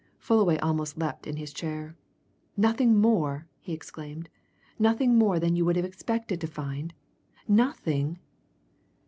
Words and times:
Fullaway 0.17 0.57
almost 0.57 0.97
leapt 0.97 1.27
in 1.27 1.35
his 1.35 1.53
chair. 1.53 1.95
"Nothing 2.57 2.97
more!" 2.99 3.45
he 3.59 3.71
exclaimed. 3.71 4.29
"Nothing 4.79 5.15
more 5.15 5.39
than 5.39 5.55
you 5.55 5.63
would 5.63 5.75
have 5.75 5.85
expected 5.85 6.41
to 6.41 6.47
find! 6.47 6.95
Nothing?" 7.47 8.17